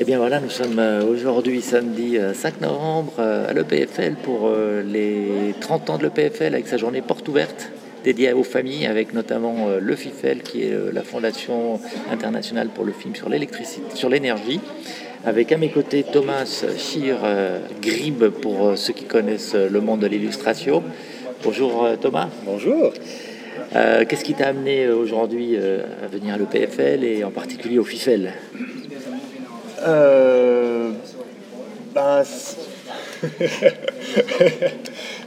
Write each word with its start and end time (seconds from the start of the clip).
Eh 0.00 0.04
bien 0.04 0.18
voilà, 0.18 0.38
nous 0.38 0.48
sommes 0.48 0.78
euh, 0.78 1.02
aujourd'hui 1.02 1.60
samedi 1.60 2.18
5 2.32 2.54
euh, 2.62 2.66
novembre 2.68 3.14
euh, 3.18 3.50
à 3.50 3.52
l'EPFL 3.52 4.14
pour 4.22 4.48
les 4.84 5.54
30 5.60 5.90
ans 5.90 5.98
de 5.98 6.04
l'EPFL 6.04 6.54
avec 6.54 6.68
sa 6.68 6.76
journée 6.76 7.02
porte 7.02 7.26
ouverte 7.26 7.72
dédiée 8.04 8.32
aux 8.32 8.44
familles 8.44 8.86
avec 8.86 9.12
notamment 9.12 9.66
le 9.80 9.96
FIFEL 9.96 10.42
qui 10.42 10.62
est 10.62 10.92
la 10.92 11.02
Fondation 11.02 11.80
internationale 12.12 12.68
pour 12.68 12.84
le 12.84 12.92
film 12.92 13.16
sur 13.16 13.28
l'électricité, 13.28 13.96
sur 13.96 14.08
l'énergie 14.08 14.60
avec 15.26 15.50
à 15.50 15.56
mes 15.56 15.68
côtés 15.68 16.04
Thomas 16.04 16.64
Schir 16.78 17.16
Grib 17.82 18.28
pour 18.28 18.78
ceux 18.78 18.92
qui 18.92 19.04
connaissent 19.04 19.56
le 19.56 19.80
monde 19.80 19.98
de 19.98 20.06
l'illustration. 20.06 20.84
Bonjour 21.42 21.88
Thomas. 22.00 22.28
Bonjour. 22.44 22.92
Qu'est-ce 23.72 24.24
qui 24.24 24.34
t'a 24.34 24.46
amené 24.46 24.88
aujourd'hui 24.88 25.56
à 25.56 26.06
venir 26.06 26.34
à 26.34 26.38
l'EPFL 26.38 27.02
et 27.02 27.24
en 27.24 27.32
particulier 27.32 27.80
au 27.80 27.84
FIFEL? 27.84 28.32
Euh, 29.86 30.90
ben, 31.94 32.22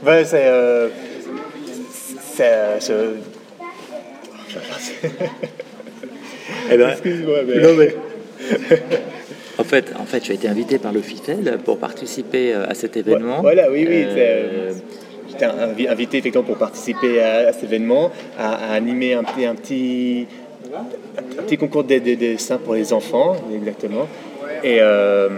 ben, 0.02 0.24
c'est. 0.24 0.46
Euh, 0.46 0.88
c'est. 2.34 2.90
Euh, 2.90 3.14
eh 6.70 6.76
ben, 6.76 6.90
Excuse-moi, 6.90 7.38
mais. 7.46 7.94
en, 9.58 9.64
fait, 9.64 9.92
en 9.98 10.04
fait, 10.04 10.20
tu 10.20 10.32
as 10.32 10.34
été 10.34 10.48
invité 10.48 10.78
par 10.78 10.92
le 10.92 11.00
FIFEL 11.00 11.58
pour 11.64 11.78
participer 11.78 12.54
à 12.54 12.74
cet 12.74 12.96
événement. 12.96 13.40
Voilà, 13.40 13.70
oui, 13.70 13.86
oui. 13.88 14.06
J'étais 15.28 15.46
invité 15.88 16.18
effectivement 16.18 16.46
pour 16.46 16.58
participer 16.58 17.22
à, 17.22 17.52
cet 17.52 17.64
événement, 17.64 18.10
à, 18.38 18.74
animer 18.74 19.14
un, 19.14 19.20
un, 19.20 19.54
petit, 19.54 20.26
un 20.74 21.42
petit 21.42 21.56
concours 21.56 21.84
de, 21.84 21.98
de 21.98 22.14
dessin 22.14 22.58
pour 22.58 22.74
les 22.74 22.92
enfants, 22.92 23.36
exactement. 23.54 24.08
Et 24.64 24.78
euh, 24.80 25.28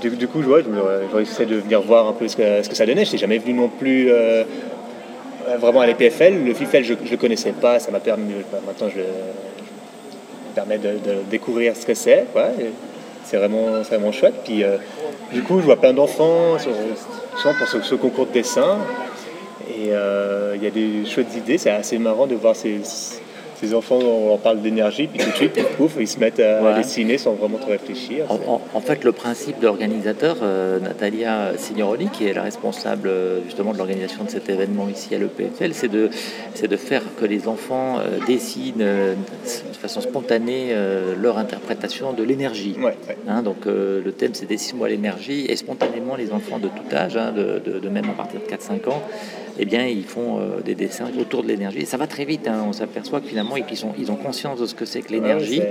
du, 0.00 0.28
coup, 0.28 0.42
ouais, 0.42 0.62
j'aurais 1.10 1.22
essayé 1.22 1.46
de 1.46 1.56
venir 1.56 1.80
voir 1.80 2.06
un 2.06 2.12
peu 2.12 2.28
ce 2.28 2.36
que, 2.36 2.62
ce 2.62 2.68
que 2.68 2.74
ça 2.74 2.86
donnait. 2.86 3.04
Je 3.04 3.10
n'étais 3.10 3.18
jamais 3.18 3.38
venu 3.38 3.54
non 3.54 3.68
plus 3.68 4.10
euh, 4.10 4.44
vraiment 5.58 5.80
à 5.80 5.86
l'EPFL. 5.86 6.44
Le 6.44 6.54
FIFL, 6.54 6.84
je 6.84 6.92
ne 6.94 7.10
le 7.10 7.16
connaissais 7.16 7.52
pas. 7.52 7.80
Ça 7.80 7.90
m'a 7.90 8.00
permis, 8.00 8.32
maintenant, 8.66 8.88
je, 8.94 9.00
me 9.00 10.54
permet 10.54 10.78
de, 10.78 10.98
découvrir 11.30 11.74
ce 11.74 11.84
que 11.86 11.94
c'est. 11.94 12.26
C'est 13.24 13.38
vraiment, 13.38 13.80
vraiment 13.82 14.12
chouette. 14.12 14.34
Puis, 14.44 14.62
euh, 14.62 14.76
du 15.32 15.42
coup, 15.42 15.60
je 15.60 15.64
vois 15.64 15.76
plein 15.76 15.94
d'enfants 15.94 16.56
pour 16.58 17.68
ce, 17.68 17.80
ce, 17.82 17.94
concours 17.96 18.26
de 18.26 18.32
dessin. 18.32 18.78
Et 19.68 19.88
il 19.88 20.62
y 20.62 20.66
a 20.66 20.70
des 20.70 21.04
chouettes 21.06 21.34
idées. 21.36 21.58
C'est 21.58 21.70
assez 21.70 21.98
marrant 21.98 22.26
de 22.26 22.36
voir 22.36 22.54
ces 22.54 22.80
les 23.62 23.74
enfants, 23.74 23.98
on 23.98 24.28
leur 24.28 24.38
parle 24.38 24.60
d'énergie, 24.60 25.06
puis 25.06 25.18
tout 25.18 25.30
de 25.30 25.36
suite, 25.36 25.62
pouf, 25.76 25.96
ils 25.98 26.08
se 26.08 26.18
mettent 26.18 26.40
à, 26.40 26.76
dessiner 26.76 27.18
sans 27.18 27.32
vraiment 27.32 27.58
trop 27.58 27.70
réfléchir. 27.70 28.26
En, 28.30 28.80
fait, 28.80 29.04
le 29.04 29.12
principe 29.12 29.58
de 29.60 29.66
l'organisateur, 29.66 30.36
euh, 30.42 30.78
Natalia 30.80 31.52
Signoroni, 31.56 32.08
qui 32.08 32.26
est 32.26 32.34
la 32.34 32.42
responsable 32.42 33.08
euh, 33.08 33.40
justement 33.44 33.72
de 33.72 33.78
l'organisation 33.78 34.24
de 34.24 34.30
cet 34.30 34.48
événement 34.48 34.88
ici 34.88 35.14
à 35.14 35.18
l'EPFL, 35.18 35.72
c'est 35.72 35.88
de, 35.88 36.10
de 36.62 36.76
faire 36.76 37.02
que 37.18 37.24
les 37.24 37.48
enfants 37.48 37.98
euh, 37.98 38.18
dessinent 38.26 38.74
de 38.78 39.76
façon 39.80 40.00
spontanée 40.00 40.74
leur 41.20 41.38
interprétation 41.38 42.12
de 42.12 42.22
l'énergie. 42.22 42.76
Hein, 43.28 43.42
donc 43.42 43.66
le 43.66 44.12
thème, 44.12 44.30
c'est 44.32 44.46
Dessine-moi 44.46 44.88
l'énergie, 44.88 45.46
et 45.48 45.56
spontanément, 45.56 46.16
les 46.16 46.32
enfants 46.32 46.58
de 46.58 46.68
tout 46.68 46.94
âge, 46.94 47.16
hein, 47.16 47.32
de, 47.32 47.60
de, 47.78 47.88
même 47.88 48.08
à 48.10 48.12
partir 48.12 48.40
de 48.40 48.46
4-5 48.46 48.88
ans, 48.90 49.02
eh 49.58 49.64
bien, 49.64 49.86
ils 49.86 50.04
font 50.04 50.38
euh, 50.38 50.60
des 50.64 50.74
dessins 50.74 51.08
autour 51.18 51.42
de 51.42 51.48
l'énergie. 51.48 51.80
Et 51.80 51.84
ça 51.84 51.96
va 51.96 52.06
très 52.06 52.24
vite. 52.24 52.48
Hein. 52.48 52.64
On 52.66 52.72
s'aperçoit 52.72 53.20
que 53.20 53.28
finalement, 53.28 53.56
ils, 53.56 53.76
sont, 53.76 53.92
ils 53.98 54.10
ont 54.10 54.16
conscience 54.16 54.60
de 54.60 54.66
ce 54.66 54.74
que 54.74 54.84
c'est 54.84 55.02
que 55.02 55.12
l'énergie 55.12 55.62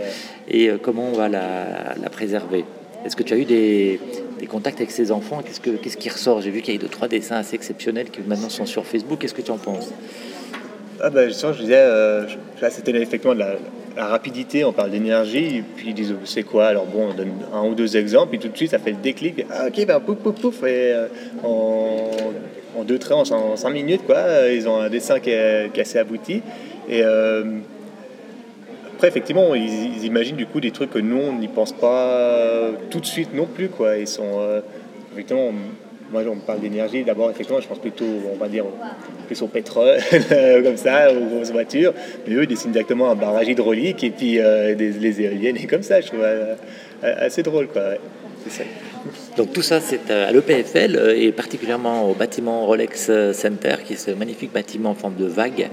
et 0.48 0.70
euh, 0.70 0.78
comment 0.82 1.10
on 1.10 1.14
va 1.14 1.30
la, 1.30 2.10
préserver. 2.12 2.66
Est-ce 3.06 3.16
que 3.16 3.24
tu 3.24 3.34
as 3.34 3.38
eu 3.38 3.46
des, 3.46 4.00
contacts 4.50 4.80
avec 4.80 4.92
ces 4.92 5.12
enfants? 5.12 5.42
Qu'est-ce, 5.44 5.60
que, 5.60 5.72
qu'est-ce 5.72 5.98
qui 5.98 6.10
ressort? 6.10 6.42
J'ai 6.42 6.52
vu 6.52 6.62
qu'il 6.62 6.74
y 6.74 6.78
a 6.78 6.80
eu 6.80 6.82
deux, 6.82 6.88
trois 6.88 7.08
dessins 7.08 7.38
assez 7.38 7.56
exceptionnels 7.56 8.10
qui 8.10 8.22
maintenant 8.26 8.50
sont 8.50 8.66
sur 8.66 8.86
Facebook. 8.86 9.20
Qu'est-ce 9.20 9.34
que 9.34 9.42
tu 9.42 9.52
en 9.52 9.58
penses? 9.58 9.92
Ah 11.02 11.10
ben, 11.10 11.30
je 11.30 11.62
disais, 11.62 11.76
euh, 11.76 12.26
c'était 12.70 12.92
effectivement 12.92 13.36
de 13.36 13.40
la, 13.40 13.58
rapidité, 13.98 14.64
on 14.64 14.72
parle 14.72 14.92
d'énergie, 14.92 15.58
et 15.58 15.62
puis 15.62 15.90
ils 15.90 15.94
disent 15.94 16.16
c'est 16.24 16.44
quoi? 16.44 16.68
Alors 16.68 16.86
bon, 16.86 17.10
on 17.12 17.14
donne 17.14 17.32
un 17.54 17.64
ou 17.68 17.76
deux 17.76 17.98
exemples, 17.98 18.36
et 18.36 18.40
tout 18.40 18.48
de 18.48 18.56
suite 18.56 18.72
ça 18.72 18.80
fait 18.80 18.92
le 18.92 18.98
déclic, 18.98 19.46
ah 19.52 19.68
ok, 19.68 19.86
ben 19.86 20.00
pouf 20.00 20.18
pouf 20.18 20.40
pouf, 20.40 20.64
et 20.64 20.96
on 21.44 22.10
en 22.78 22.84
deux 22.84 23.00
traits, 23.00 23.32
en 23.32 23.56
cinq 23.56 23.70
minutes, 23.72 24.06
quoi. 24.06 24.50
Ils 24.52 24.68
ont 24.68 24.80
un 24.80 24.90
dessin 24.90 25.20
qui 25.20 25.30
est, 25.30 25.78
assez 25.78 25.98
abouti. 25.98 26.42
Et 26.90 27.02
euh, 27.04 27.44
après, 28.96 29.08
effectivement, 29.08 29.56
ils, 29.56 30.04
imaginent 30.06 30.36
du 30.36 30.46
coup 30.46 30.60
des 30.60 30.72
trucs 30.72 30.92
que 30.92 31.00
nous, 31.00 31.18
on 31.18 31.34
n'y 31.34 31.48
pense 31.48 31.72
pas 31.72 32.72
tout 32.90 33.00
de 33.00 33.06
suite 33.06 33.34
non 33.34 33.46
plus, 33.46 33.70
quoi. 33.70 33.98
Ils 33.98 34.08
sont, 34.08 34.40
euh, 34.40 34.62
effectivement, 35.14 35.52
moi, 36.12 36.22
on 36.30 36.38
parle 36.38 36.62
d'énergie. 36.62 37.04
D'abord, 37.04 37.30
effectivement, 37.30 37.62
je 37.62 37.68
pense 37.68 37.80
plutôt, 37.80 38.06
on 38.32 38.38
va 38.38 38.48
dire, 38.48 38.66
plus 39.28 39.42
au 39.42 39.48
pétrole, 39.48 39.98
comme 40.64 40.78
ça, 40.78 41.12
aux 41.12 41.26
grosses 41.36 41.52
voitures. 41.52 41.94
Mais 42.28 42.36
eux, 42.36 42.44
ils 42.44 42.48
dessinent 42.48 42.72
directement 42.72 43.10
un 43.12 43.16
barrage 43.16 43.48
hydraulique 43.48 44.04
et 44.04 44.12
puis 44.12 44.40
euh, 44.40 44.76
les 44.76 45.22
éoliennes 45.22 45.58
et 45.58 45.68
comme 45.68 45.84
ça. 45.84 46.02
Je 46.02 46.08
trouve 46.08 46.26
assez 47.02 47.44
drôle, 47.44 47.68
quoi. 47.68 47.82
Donc 49.38 49.52
tout 49.54 49.62
ça, 49.62 49.80
c'est 49.80 50.10
à 50.12 50.32
l'EPFL 50.32 50.96
euh, 50.96 51.16
et 51.18 51.32
particulièrement 51.32 52.10
au 52.10 52.14
bâtiment 52.14 52.66
Rolex 52.66 53.12
Center, 53.34 53.76
qui 53.86 53.94
est 53.94 53.98
ce 53.98 54.12
magnifique 54.12 54.54
bâtiment 54.54 54.92
en 54.92 54.96
forme 54.96 55.16
de 55.16 55.26
vague, 55.26 55.70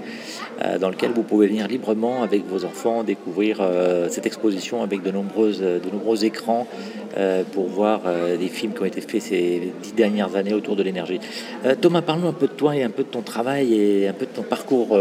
euh, 0.63 0.77
dans 0.77 0.89
lequel 0.89 1.11
vous 1.11 1.23
pouvez 1.23 1.47
venir 1.47 1.67
librement 1.67 2.23
avec 2.23 2.45
vos 2.47 2.65
enfants 2.65 3.03
découvrir 3.03 3.59
euh, 3.61 4.07
cette 4.09 4.25
exposition 4.25 4.83
avec 4.83 5.03
de, 5.03 5.11
nombreuses, 5.11 5.61
de 5.61 5.89
nombreux 5.91 6.25
écrans 6.25 6.67
pour 7.51 7.67
voir 7.67 8.03
des 8.39 8.47
films 8.47 8.71
qui 8.71 8.81
ont 8.83 8.85
été 8.85 9.01
faits 9.01 9.21
ces 9.21 9.73
dix 9.83 9.91
dernières 9.91 10.37
années 10.37 10.53
autour 10.53 10.77
de 10.77 10.83
l'énergie. 10.83 11.19
Thomas, 11.81 12.01
parlons 12.01 12.29
un 12.29 12.33
peu 12.33 12.47
de 12.47 12.53
toi 12.53 12.73
et 12.73 12.83
un 12.83 12.89
peu 12.89 13.03
de 13.03 13.09
ton 13.09 13.21
travail 13.21 13.73
et 13.73 14.07
un 14.07 14.13
peu 14.13 14.25
de 14.25 14.31
ton 14.31 14.43
parcours 14.43 14.97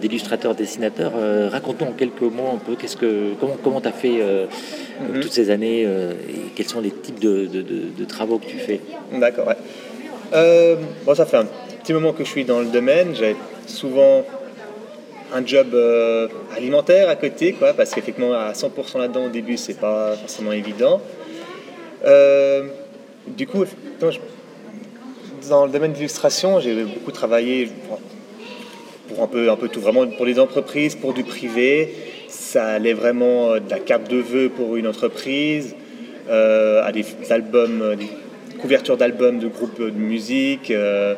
d'illustrateur-dessinateur. 0.00 1.14
Raconte-nous 1.50 1.88
en 1.88 1.92
quelques 1.94 2.22
mots 2.22 2.52
un 2.54 2.58
peu 2.58 2.76
qu'est-ce 2.76 2.96
que, 2.96 3.32
comment 3.40 3.80
tu 3.80 3.88
as 3.88 3.92
fait 3.92 4.20
mhm. 4.20 5.20
toutes 5.20 5.32
ces 5.32 5.50
années 5.50 5.82
et 5.82 6.52
quels 6.54 6.68
sont 6.68 6.80
les 6.80 6.92
types 6.92 7.18
de 7.18 7.28
de, 7.46 7.67
travaux 8.06 8.38
que 8.38 8.46
tu 8.46 8.58
fais 8.58 8.80
D'accord. 9.12 9.52
Euh, 10.32 10.76
bon, 11.04 11.14
ça 11.14 11.24
fait 11.26 11.38
un 11.38 11.46
petit 11.82 11.92
moment 11.92 12.12
que 12.12 12.24
je 12.24 12.28
suis 12.28 12.44
dans 12.44 12.60
le 12.60 12.66
domaine. 12.66 13.14
J'ai 13.14 13.34
souvent 13.66 14.24
un 15.32 15.46
job 15.46 15.68
euh, 15.74 16.28
alimentaire 16.56 17.08
à 17.08 17.16
côté, 17.16 17.52
quoi, 17.52 17.72
parce 17.72 17.94
qu'effectivement, 17.94 18.34
à 18.34 18.52
100% 18.52 18.98
là-dedans 18.98 19.26
au 19.26 19.28
début, 19.28 19.56
c'est 19.56 19.78
pas 19.78 20.16
forcément 20.16 20.52
évident. 20.52 21.00
Euh, 22.04 22.68
du 23.26 23.46
coup, 23.46 23.64
dans 25.48 25.66
le 25.66 25.72
domaine 25.72 25.92
d'illustration, 25.92 26.60
j'ai 26.60 26.84
beaucoup 26.84 27.12
travaillé 27.12 27.70
pour 29.08 29.22
un 29.22 29.26
peu, 29.26 29.50
un 29.50 29.56
peu 29.56 29.68
tout, 29.68 29.80
vraiment 29.80 30.06
pour 30.06 30.26
les 30.26 30.38
entreprises, 30.38 30.94
pour 30.94 31.14
du 31.14 31.24
privé. 31.24 31.94
Ça 32.28 32.66
allait 32.66 32.92
vraiment 32.92 33.54
de 33.54 33.70
la 33.70 33.78
carte 33.78 34.10
de 34.10 34.18
vœux 34.18 34.50
pour 34.50 34.76
une 34.76 34.86
entreprise 34.86 35.74
à 36.28 36.92
des 36.92 37.04
albums, 37.30 37.82
euh, 37.82 37.96
des 37.96 38.08
couvertures 38.60 38.96
d'albums 38.96 39.38
de 39.38 39.48
groupes 39.48 39.80
de 39.80 39.90
musique, 39.90 40.70
euh, 40.70 41.14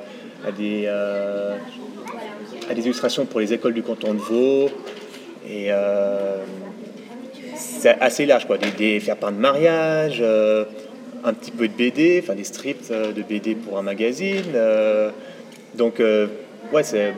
à 0.46 0.52
des, 0.52 0.86
à 0.86 2.74
des 2.74 2.82
illustrations 2.82 3.26
pour 3.26 3.40
les 3.40 3.52
écoles 3.52 3.74
du 3.74 3.82
canton 3.82 4.14
de 4.14 4.18
Vaud. 4.18 4.70
Et 5.48 5.68
c'est 7.54 7.96
assez 8.00 8.24
large, 8.24 8.46
quoi. 8.46 8.56
Des, 8.58 9.00
faire 9.00 9.16
part 9.16 9.32
de 9.32 9.38
mariage, 9.38 10.22
un 10.22 11.32
petit 11.34 11.50
peu 11.50 11.68
de 11.68 11.72
BD, 11.74 12.20
enfin 12.22 12.34
des 12.34 12.44
strips 12.44 12.90
de 12.90 13.22
BD 13.22 13.54
pour 13.54 13.76
un 13.78 13.82
magazine. 13.82 14.44
donc, 15.74 16.00
ouais, 16.72 16.82
c'est. 16.82 17.14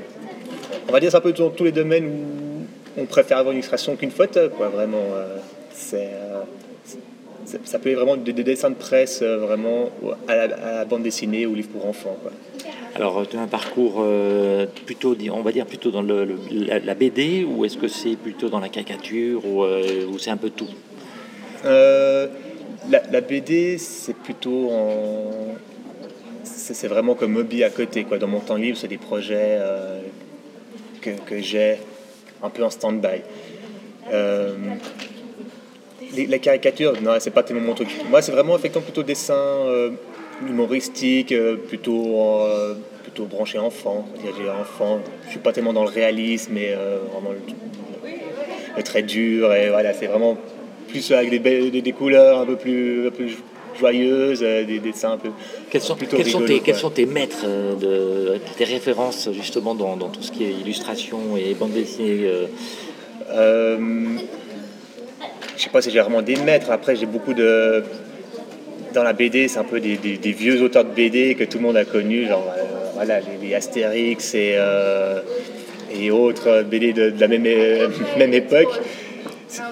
On 0.89 0.93
va 0.93 0.99
dire 0.99 1.11
c'est 1.11 1.17
un 1.17 1.21
peu 1.21 1.33
dans 1.33 1.51
tous 1.51 1.65
les 1.65 1.73
domaines 1.73 2.07
où 2.07 3.01
on 3.01 3.07
préfère 3.07 3.39
avoir 3.39 3.53
une 3.53 3.59
illustration 3.59 3.95
qu'une 3.95 4.11
photo, 4.11 4.49
quoi, 4.57 4.69
vraiment. 4.69 5.05
c'est 5.73 6.11
ça 7.45 7.79
peut 7.79 7.91
être 7.91 7.97
vraiment 7.97 8.17
des, 8.17 8.33
dessins 8.33 8.71
de 8.71 8.75
presse 8.75 9.21
euh, 9.23 9.39
vraiment 9.39 9.91
à 10.29 10.47
la, 10.47 10.85
bande 10.85 11.03
dessinée 11.03 11.47
ou 11.47 11.55
livre 11.55 11.69
pour 11.69 11.87
enfants. 11.87 12.17
Alors, 12.95 13.27
tu 13.29 13.37
as 13.37 13.41
un 13.41 13.47
parcours 13.47 13.97
euh, 13.99 14.67
plutôt, 14.87 15.17
on 15.33 15.43
va 15.43 15.53
dire 15.53 15.67
plutôt 15.67 15.91
dans 15.91 16.03
le, 16.03 16.29
la, 16.51 16.95
BD 16.95 17.45
ou 17.45 17.65
est-ce 17.65 17.79
que 17.79 17.89
c'est 17.89 18.17
plutôt 18.17 18.49
dans 18.49 18.61
la 18.61 18.69
caricature 18.69 19.45
ou, 19.47 19.65
euh, 19.65 20.07
c'est 20.19 20.31
un 20.31 20.37
peu 20.37 20.51
tout? 20.51 20.69
La, 21.65 23.21
BD, 23.21 23.79
c'est 23.79 24.17
plutôt 24.17 24.71
en. 24.71 25.31
C'est 26.45 26.89
vraiment 26.89 27.15
comme 27.15 27.37
hobby 27.37 27.63
à 27.65 27.71
côté. 27.71 28.05
Quoi. 28.05 28.19
Dans 28.19 28.27
mon 28.27 28.41
temps 28.41 28.57
libre, 28.57 28.77
c'est 28.77 28.89
des 28.89 28.99
projets 28.99 29.59
que, 31.01 31.11
que 31.11 31.41
j'ai 31.41 31.79
un 32.43 32.51
peu 32.51 32.65
en 32.65 32.71
stand-by 32.71 33.23
la 36.17 36.39
caricature, 36.39 36.95
non, 37.03 37.13
c'est 37.19 37.31
pas 37.31 37.43
tellement 37.43 37.63
mon 37.63 37.75
truc. 37.75 37.89
Moi, 38.09 38.23
c'est 38.23 38.33
vraiment 38.33 38.57
effectivement 38.57 38.85
plutôt 38.85 39.03
dessin 39.03 39.35
euh, 39.35 39.91
humoristique, 40.47 41.33
euh, 41.33 41.57
plutôt, 41.57 42.19
euh, 42.19 42.75
plutôt 43.03 43.25
branché 43.25 43.59
enfant. 43.59 44.07
J'ai 44.23 44.49
enfant, 44.49 45.01
je 45.27 45.31
suis 45.31 45.39
pas 45.39 45.53
tellement 45.53 45.73
dans 45.73 45.85
le 45.85 45.91
réalisme, 45.91 46.53
mais 46.55 46.75
vraiment 47.13 47.33
le, 48.77 48.83
très 48.83 49.03
dur. 49.03 49.53
Et 49.55 49.71
voilà, 49.71 49.93
c'est 49.95 50.07
vraiment 50.07 50.37
plus 50.89 51.13
avec 51.13 51.31
des, 51.31 51.71
des, 51.81 51.93
couleurs 51.93 52.41
un 52.41 52.47
peu 52.47 52.57
plus, 52.57 53.07
un 53.07 53.11
peu 53.11 53.27
joyeuses, 53.79 54.41
des 54.41 54.79
dessins 54.79 55.13
un 55.13 55.19
peu. 55.19 55.31
Quels 55.71 55.81
sont, 55.81 55.97
quels 55.97 56.27
sont, 56.27 56.43
tes, 56.43 56.61
quels 56.61 56.77
sont 56.77 56.91
tes 56.91 57.07
maîtres, 57.07 57.47
de, 57.81 58.39
tes 58.57 58.65
références 58.65 59.31
justement 59.33 59.75
dans, 59.75 59.97
dans, 59.97 60.09
tout 60.09 60.23
ce 60.23 60.31
qui 60.31 60.45
est 60.45 60.51
illustration 60.51 61.37
et 61.37 61.55
bande 61.55 61.73
dessinée 61.73 62.29
euh, 63.31 63.79
Je 65.63 65.69
sais 65.69 65.73
pas 65.73 65.81
si 65.81 65.93
j'ai 65.93 66.01
vraiment 66.01 66.23
des 66.23 66.35
maîtres. 66.35 66.73
Après, 66.73 66.97
j'ai 66.97 67.07
beaucoup 67.07 67.35
de 67.35 67.85
dans 68.95 69.05
la 69.05 69.13
BD, 69.13 69.47
c'est 69.47 69.61
un 69.61 69.65
peu 69.65 69.79
des, 69.79 69.97
vieux 70.33 70.61
auteurs 70.61 70.85
de 70.85 70.91
BD 70.91 71.37
que 71.37 71.45
tout 71.45 71.59
le 71.59 71.63
monde 71.63 71.77
a 71.77 71.85
connus, 71.85 72.27
genre 72.27 72.53
euh, 72.59 72.63
voilà, 72.95 73.21
les, 73.41 73.55
Astérix 73.55 74.35
et, 74.35 74.55
euh, 74.57 75.21
et 75.95 76.11
autres 76.11 76.65
BD 76.69 76.93
de, 76.93 77.15
la 77.17 77.29
même, 77.29 77.47
même 78.19 78.35
époque. 78.35 78.73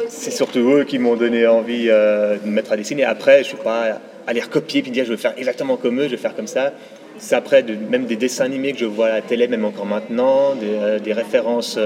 C'est 0.09 0.31
surtout 0.31 0.61
eux 0.61 0.85
qui 0.85 1.01
m'ont 1.01 1.17
donné 1.17 1.45
envie 1.49 1.87
euh, 1.89 2.37
de 2.37 2.47
me 2.47 2.53
mettre 2.53 2.71
à 2.71 2.77
dessiner. 2.77 3.03
Après, 3.03 3.39
je 3.39 3.51
ne 3.51 3.57
suis 3.57 3.57
pas 3.57 3.99
les 4.33 4.41
recopier 4.41 4.83
puis 4.83 4.93
dire 4.93 5.05
je 5.05 5.11
vais 5.11 5.17
faire 5.17 5.35
exactement 5.39 5.77
comme 5.77 5.99
eux, 5.99 6.05
je 6.05 6.13
vais 6.13 6.19
faire 6.19 6.37
comme 6.37 6.47
ça. 6.47 6.73
C'est 7.19 7.35
après 7.35 7.65
même 7.91 8.05
des 8.05 8.15
dessins 8.15 8.45
animés 8.45 8.75
que 8.75 8.79
je 8.79 8.85
vois 8.85 9.07
à 9.07 9.15
la 9.15 9.23
télé, 9.23 9.49
même 9.49 9.65
encore 9.65 9.87
maintenant, 9.87 10.55
des, 10.55 11.13
références, 11.13 11.81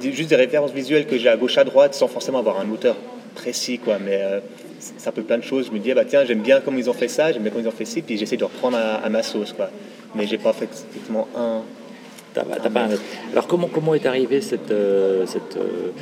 juste 0.00 0.30
des 0.30 0.36
références 0.36 0.72
visuelles 0.72 1.06
que 1.06 1.18
j'ai 1.18 1.28
à 1.28 1.36
gauche 1.36 1.58
à 1.58 1.64
droite 1.64 1.94
sans 1.94 2.08
forcément 2.08 2.38
avoir 2.38 2.60
un 2.60 2.70
auteur 2.70 2.96
précis. 3.34 3.78
Quoi. 3.78 3.98
Mais 4.04 4.20
c'est 4.78 5.08
un 5.08 5.12
peu 5.12 5.22
plein 5.22 5.38
de 5.38 5.42
choses. 5.42 5.66
Je 5.66 5.72
me 5.72 5.78
dis, 5.78 5.90
ah 5.92 5.94
bah 5.94 6.04
tiens, 6.04 6.24
j'aime 6.24 6.40
bien 6.40 6.60
comment 6.60 6.78
ils 6.78 6.90
ont 6.90 6.94
fait 6.94 7.08
ça, 7.08 7.32
j'aime 7.32 7.42
bien 7.42 7.50
comment 7.50 7.64
ils 7.64 7.68
ont 7.68 7.72
fait 7.72 7.84
ci, 7.84 8.02
puis 8.02 8.18
j'essaie 8.18 8.36
de 8.36 8.44
reprendre 8.44 8.76
à, 8.76 9.08
ma 9.08 9.22
sauce. 9.22 9.52
Quoi. 9.52 9.70
Mais 10.14 10.26
j'ai 10.26 10.38
pas 10.38 10.52
fait 10.52 10.68
effectivement 10.72 11.28
un. 11.36 11.62
Alors 13.32 13.46
comment, 13.46 13.68
comment 13.72 13.94
est 13.94 14.06
arrivée 14.06 14.40
cette, 14.40 14.72
euh, 14.72 15.24
cette 15.24 15.56
euh, 15.56 15.92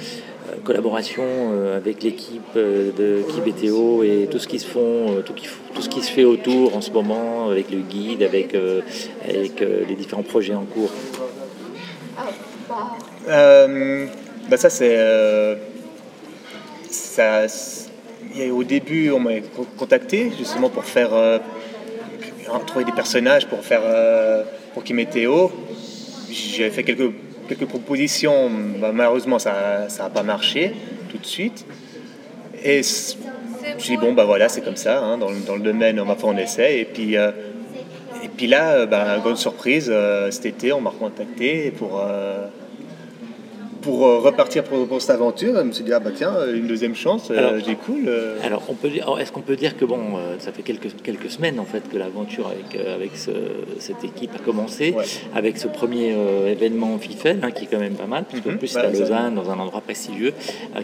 collaboration 0.64 1.22
euh, 1.24 1.76
avec 1.76 2.02
l'équipe 2.02 2.54
de 2.54 3.22
Kibétéo 3.28 4.02
et 4.02 4.28
tout 4.30 4.38
ce 4.38 4.48
qui 4.48 4.58
se 4.58 4.66
font, 4.66 5.22
tout, 5.26 5.34
tout, 5.74 5.82
ce 5.82 5.90
qui 5.90 6.00
se 6.00 6.10
fait 6.10 6.24
autour 6.24 6.74
en 6.74 6.80
ce 6.80 6.90
moment 6.90 7.50
avec 7.50 7.70
le 7.70 7.80
guide, 7.80 8.22
avec, 8.22 8.56
avec 9.28 9.60
les 9.60 9.94
différents 9.94 10.22
projets 10.22 10.54
en 10.54 10.64
cours? 10.64 10.90
Bah 14.48 14.56
ça 14.56 14.70
c'est 14.70 14.96
ça 16.90 17.46
au 18.50 18.64
début, 18.64 19.10
on 19.10 19.20
m'a 19.20 19.32
contacté 19.76 20.30
justement 20.38 20.68
pour 20.68 20.84
faire 20.84 21.12
euh, 21.12 21.38
trouver 22.66 22.84
des 22.84 22.92
personnages 22.92 23.46
pour 23.46 23.64
faire 23.64 23.82
euh, 23.84 24.44
pour 24.74 24.84
qui 24.84 24.94
Théo. 25.06 25.52
J'ai 26.30 26.70
fait 26.70 26.82
quelques, 26.82 27.12
quelques 27.48 27.66
propositions, 27.66 28.50
bah, 28.80 28.90
malheureusement 28.92 29.38
ça 29.38 29.86
n'a 29.98 30.10
pas 30.10 30.22
marché 30.22 30.74
tout 31.10 31.18
de 31.18 31.26
suite. 31.26 31.66
Et 32.64 32.82
je 32.82 33.86
dit 33.86 33.96
bon 33.96 34.12
bah 34.12 34.24
voilà 34.24 34.48
c'est 34.48 34.62
comme 34.62 34.76
ça, 34.76 35.00
hein, 35.00 35.18
dans, 35.18 35.30
le 35.30 35.60
domaine 35.60 36.00
on 36.00 36.04
va 36.04 36.16
faire 36.16 36.30
un 36.30 36.36
essai. 36.36 36.78
Et 36.80 36.84
puis, 36.84 37.16
euh, 37.16 37.30
et 38.22 38.28
puis 38.28 38.46
là, 38.46 38.86
bah, 38.86 39.18
grande 39.18 39.36
surprise, 39.36 39.92
cet 40.30 40.46
été 40.46 40.72
on 40.72 40.80
m'a 40.80 40.92
contacté 40.92 41.72
pour 41.72 42.02
pour 43.82 44.06
euh, 44.06 44.18
repartir 44.20 44.64
pour, 44.64 45.00
cette 45.00 45.10
aventure, 45.10 45.54
je 45.56 45.62
me 45.62 45.72
suis 45.72 45.84
dit, 45.84 45.92
ah 45.92 45.98
bah 45.98 46.10
tiens, 46.14 46.32
une 46.54 46.66
deuxième 46.66 46.94
chance, 46.94 47.28
euh, 47.30 47.60
j'ai 47.64 47.74
cool. 47.74 48.04
Euh. 48.06 48.38
Alors, 48.42 48.62
on 48.68 48.74
peut 48.74 48.88
est-ce 49.20 49.32
qu'on 49.32 49.40
peut 49.40 49.56
dire 49.56 49.76
que 49.76 49.84
bon, 49.84 50.18
ça 50.38 50.52
fait 50.52 50.62
quelques, 50.62 51.02
quelques 51.02 51.30
semaines 51.30 51.58
en 51.58 51.64
fait 51.64 51.82
que 51.90 51.98
l'aventure 51.98 52.48
avec, 52.48 52.86
avec 52.86 53.10
cette 53.16 54.04
équipe 54.04 54.30
a 54.34 54.38
commencé, 54.38 54.94
avec 55.34 55.58
ce 55.58 55.68
premier 55.68 56.14
événement 56.46 56.98
FIFEL, 56.98 57.40
hein, 57.42 57.50
qui 57.50 57.64
est 57.64 57.66
quand 57.66 57.78
même 57.78 57.94
pas 57.94 58.06
mal, 58.06 58.24
puisque 58.28 58.46
mhm. 58.46 58.58
plus 58.58 58.68
c'est 58.68 58.78
à 58.78 58.90
Lausanne, 58.90 59.34
dans 59.34 59.50
un 59.50 59.58
endroit 59.58 59.80
prestigieux, 59.80 60.32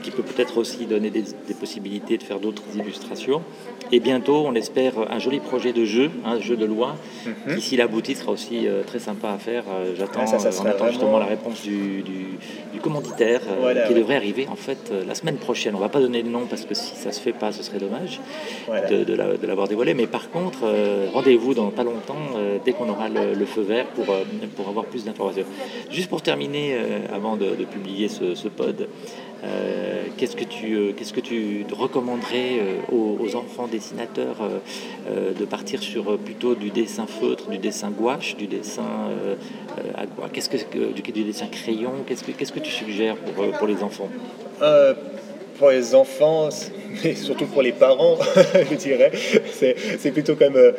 qui 0.03 0.11
peut 0.11 0.23
peut-être 0.23 0.59
aussi 0.59 0.87
donner 0.87 1.11
des, 1.11 1.25
possibilités 1.59 2.19
de 2.19 2.23
faire 2.23 2.41
d'autres 2.41 2.63
illustrations. 2.77 3.43
Et 3.93 4.01
bientôt, 4.01 4.45
on 4.47 4.55
espère 4.55 4.93
un 5.11 5.19
joli 5.19 5.41
projet 5.41 5.73
de 5.73 5.85
jeu, 5.85 6.11
un 6.25 6.41
jeu 6.41 6.57
de 6.57 6.65
loi, 6.65 6.97
mhm. 7.27 7.55
qui 7.55 7.61
s'il 7.61 7.81
aboutit 7.81 8.15
sera 8.15 8.33
aussi 8.33 8.67
très 8.87 8.99
sympa 8.99 9.31
à 9.31 9.39
faire. 9.39 9.65
J'attends, 9.97 10.25
on 10.25 10.67
attend 10.67 10.89
justement 10.89 11.19
la 11.19 11.27
réponse 11.27 11.63
du, 11.63 12.03
du, 12.03 12.27
du 12.73 12.81
commanditaire 12.89 13.43
euh, 13.51 13.87
qui 13.87 13.93
devrait 13.93 14.17
arriver 14.17 14.49
en 14.51 14.57
fait 14.57 14.91
euh, 14.91 15.05
la 15.07 15.15
semaine 15.15 15.37
prochaine. 15.37 15.75
On 15.75 15.79
va 15.79 15.91
pas 15.91 16.01
donner 16.01 16.23
le 16.23 16.31
nom 16.31 16.47
parce 16.49 16.65
que 16.65 16.75
si 16.75 16.97
ça 16.97 17.13
se 17.13 17.21
fait 17.21 17.35
pas, 17.35 17.53
ce 17.53 17.63
serait 17.63 17.79
dommage 17.79 18.19
de, 18.91 19.47
l'avoir 19.47 19.69
dévoilé. 19.69 19.93
Mais 19.93 20.07
par 20.07 20.31
contre, 20.31 20.61
euh, 20.65 21.09
rendez-vous 21.13 21.53
dans 21.53 21.71
pas 21.71 21.85
longtemps 21.85 22.27
dès 22.65 22.73
qu'on 22.73 22.89
aura 22.89 23.09
le, 23.09 23.45
feu 23.45 23.63
vert 23.63 23.87
pour, 23.89 24.07
pour 24.57 24.69
avoir 24.69 24.87
plus 24.87 25.05
d'informations. 25.05 25.45
Juste 25.91 26.09
pour 26.09 26.23
terminer, 26.23 26.77
avant 27.13 27.37
de, 27.37 27.65
publier 27.71 28.09
ce, 28.09 28.49
pod, 28.49 28.89
qu'est-ce 30.17 30.37
que 30.37 30.45
tu 30.45 30.95
qu'est-ce 30.97 31.13
que 31.13 31.21
tu 31.21 31.65
recommanderais 31.73 32.61
aux, 32.93 33.37
enfants 33.37 33.69
dessinateurs 33.69 34.37
de 35.09 35.45
partir 35.45 35.83
sur 35.83 36.19
plutôt 36.19 36.55
du 36.55 36.71
dessin 36.71 37.07
feutre, 37.07 37.49
du 37.49 37.59
dessin 37.59 37.91
gouache, 37.91 38.37
du 38.37 38.47
dessin 38.47 39.11
qu'est-ce 40.33 40.49
que 40.49 40.93
du, 40.93 41.25
dessin 41.25 41.47
crayon? 41.47 41.93
Qu'est-ce 42.07 42.53
que 42.53 42.59
que 42.59 42.65
tu 42.65 42.71
suggères 42.71 43.17
pour, 43.17 43.45
euh, 43.45 43.51
pour 43.53 43.67
les 43.67 43.83
enfants? 43.83 44.09
Euh, 44.63 44.95
Pour 45.59 45.71
les 45.71 45.93
enfants, 45.97 46.51
mais 47.03 47.17
surtout 47.17 47.47
pour 47.47 47.63
les 47.63 47.73
parents, 47.73 48.17
je 48.71 48.77
dirais, 48.77 49.11
c'est 49.51 50.13
plutôt 50.13 50.37
comme 50.37 50.55
euh, 50.55 50.71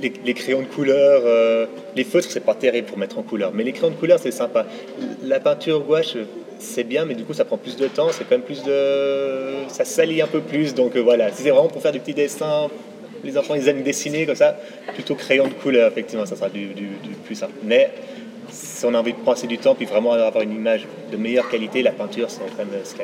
les, 0.00 0.34
crayons 0.34 0.62
de 0.62 0.66
couleur. 0.66 1.68
les 1.94 2.04
feutres, 2.04 2.30
c'est 2.30 2.40
pas 2.40 2.54
terrible 2.54 2.86
pour 2.86 2.96
mettre 2.96 3.18
en 3.18 3.22
couleur, 3.22 3.50
mais 3.52 3.62
les 3.62 3.72
crayons 3.72 3.92
de 3.92 3.98
couleur, 3.98 4.18
c'est 4.18 4.30
sympa. 4.30 4.64
La 5.22 5.38
peinture 5.38 5.80
gouache, 5.80 6.16
c'est 6.62 6.84
bien, 6.84 7.04
mais 7.04 7.14
du 7.14 7.24
coup, 7.24 7.34
ça 7.34 7.44
prend 7.44 7.58
plus 7.58 7.76
de 7.76 7.88
temps, 7.88 8.08
c'est 8.10 8.24
quand 8.24 8.36
même 8.36 8.42
plus 8.42 8.62
de. 8.62 9.68
Ça 9.68 9.84
salit 9.84 10.22
un 10.22 10.26
peu 10.26 10.40
plus, 10.40 10.74
donc 10.74 10.96
voilà, 10.96 11.30
c'est 11.32 11.50
vraiment 11.50 11.68
pour 11.68 11.82
faire 11.82 11.92
des 11.92 11.98
petits 11.98 12.14
dessins. 12.14 12.68
Les 13.24 13.36
enfants, 13.38 13.54
ils 13.54 13.68
aiment 13.68 13.82
dessiner 13.82 14.26
comme 14.26 14.34
ça, 14.34 14.56
plutôt 14.94 15.14
crayon 15.14 15.46
de 15.46 15.52
couleur, 15.52 15.90
effectivement, 15.90 16.26
ça 16.26 16.34
sera 16.34 16.48
du, 16.48 16.68
plus 17.24 17.34
simple. 17.34 17.52
Mais 17.62 17.90
si 18.50 18.84
on 18.84 18.94
a 18.94 18.98
envie 18.98 19.12
de 19.12 19.18
passer 19.18 19.46
du 19.46 19.58
temps 19.58 19.74
puis 19.74 19.86
vraiment 19.86 20.12
avoir 20.12 20.42
une 20.42 20.54
image 20.54 20.86
de 21.10 21.16
meilleure 21.16 21.48
qualité, 21.48 21.82
la 21.82 21.92
peinture, 21.92 22.28
c'est 22.30 22.40
quand 22.56 22.64
même 22.64 22.80
ce 22.84 22.94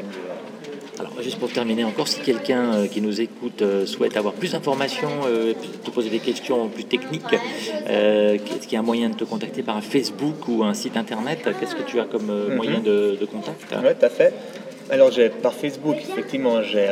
alors, 1.00 1.12
juste 1.23 1.39
pour 1.39 1.50
terminer 1.50 1.85
encore, 1.85 2.09
si 2.09 2.21
quelqu'un 2.21 2.75
euh, 2.75 2.87
qui 2.89 3.00
nous 3.00 3.21
écoute 3.21 3.62
euh, 3.62 3.87
souhaite 3.87 4.17
avoir 4.17 4.35
plus 4.35 4.53
d'informations, 4.53 5.11
euh, 5.27 5.55
te 5.85 5.91
poser 5.91 6.11
des 6.11 6.19
questions 6.19 6.69
plus 6.69 6.85
techniques, 6.85 7.23
est-ce 7.33 8.62
qu'il 8.62 8.73
y 8.73 8.77
a 8.77 8.81
un 8.81 8.83
moyen 8.83 9.11
de 9.11 9.15
te 9.15 9.25
contacter 9.25 9.62
par 9.62 9.77
un 9.77 9.81
Facebook 9.81 10.49
ou 10.49 10.65
un 10.65 10.75
site 10.75 10.97
internet? 10.97 11.49
Qu'est-ce 11.59 11.77
que 11.77 11.83
tu 11.83 12.00
as 12.00 12.05
comme 12.05 12.27
mhm. 12.27 12.56
moyen 12.56 12.81
de, 12.81 13.19
contact? 13.31 13.73
Oui, 13.73 13.91
tout 13.99 14.06
à 14.06 14.09
fait. 14.09 14.35
Alors, 14.91 15.11
j'ai 15.11 15.29
par 15.29 15.53
Facebook, 15.53 15.97
effectivement, 15.97 16.62
j'ai 16.62 16.89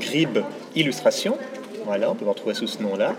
Grib 0.00 0.38
Illustration. 0.74 1.36
Voilà, 1.84 2.10
on 2.10 2.14
peut 2.14 2.24
me 2.24 2.30
retrouver 2.30 2.54
sous 2.54 2.66
ce 2.66 2.82
nom-là. 2.82 3.14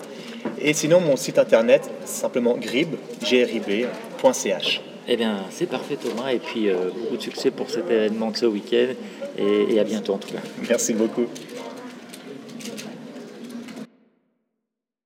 Et 0.59 0.73
sinon, 0.73 0.99
mon 0.99 1.15
site 1.15 1.37
internet, 1.37 1.89
simplement 2.05 2.55
grib, 2.57 2.95
grib.ch. 3.21 4.81
Eh 5.07 5.17
bien, 5.17 5.43
c'est 5.51 5.67
parfait 5.67 5.97
Thomas, 5.97 6.31
et 6.31 6.39
puis 6.39 6.69
euh, 6.69 6.89
beaucoup 6.99 7.17
de 7.17 7.21
succès 7.21 7.51
pour 7.51 7.69
cet 7.69 7.89
événement 7.91 8.31
de 8.31 8.37
ce 8.37 8.45
week-end, 8.45 8.93
et, 9.37 9.73
et 9.75 9.79
à 9.79 9.83
bientôt 9.83 10.13
en 10.13 10.17
tout 10.17 10.29
cas. 10.29 10.41
Merci 10.67 10.93
beaucoup. 10.93 11.27